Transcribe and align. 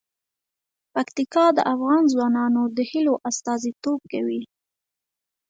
پکتیکا 0.93 1.45
د 1.57 1.59
افغان 1.73 2.03
ځوانانو 2.13 2.63
د 2.77 2.79
هیلو 2.91 3.13
استازیتوب 3.29 3.99
کوي. 4.11 4.41